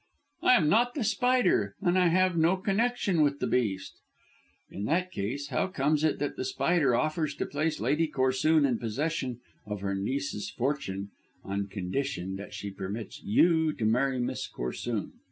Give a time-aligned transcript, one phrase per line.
[0.41, 3.99] "I am not The Spider, and I have no connection with the beast."
[4.71, 8.79] "In that case how comes it that The Spider offers to place Lady Corsoon in
[8.79, 11.11] possession of her niece's fortune
[11.43, 15.11] on condition that she permits you to marry Miss Corsoon?"